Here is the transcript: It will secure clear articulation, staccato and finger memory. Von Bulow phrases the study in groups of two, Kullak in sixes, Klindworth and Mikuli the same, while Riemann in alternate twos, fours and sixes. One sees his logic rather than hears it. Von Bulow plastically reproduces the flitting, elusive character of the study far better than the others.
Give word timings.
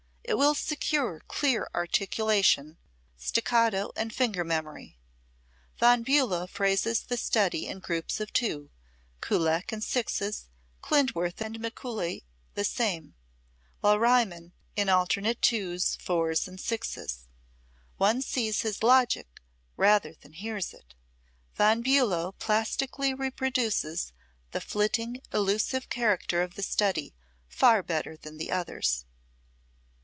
It 0.23 0.35
will 0.37 0.55
secure 0.55 1.19
clear 1.27 1.69
articulation, 1.75 2.77
staccato 3.17 3.91
and 3.97 4.13
finger 4.13 4.45
memory. 4.45 4.97
Von 5.77 6.03
Bulow 6.03 6.47
phrases 6.47 7.01
the 7.01 7.17
study 7.17 7.67
in 7.67 7.79
groups 7.79 8.21
of 8.21 8.31
two, 8.31 8.69
Kullak 9.19 9.73
in 9.73 9.81
sixes, 9.81 10.47
Klindworth 10.81 11.41
and 11.41 11.59
Mikuli 11.59 12.23
the 12.53 12.63
same, 12.63 13.13
while 13.81 13.99
Riemann 13.99 14.53
in 14.77 14.87
alternate 14.87 15.41
twos, 15.41 15.97
fours 15.97 16.47
and 16.47 16.61
sixes. 16.61 17.27
One 17.97 18.21
sees 18.21 18.61
his 18.61 18.83
logic 18.83 19.41
rather 19.75 20.13
than 20.13 20.31
hears 20.33 20.73
it. 20.73 20.93
Von 21.55 21.81
Bulow 21.81 22.31
plastically 22.39 23.13
reproduces 23.13 24.13
the 24.51 24.61
flitting, 24.61 25.21
elusive 25.33 25.89
character 25.89 26.41
of 26.41 26.55
the 26.55 26.63
study 26.63 27.13
far 27.49 27.83
better 27.83 28.15
than 28.15 28.37
the 28.37 28.49
others. 28.49 29.05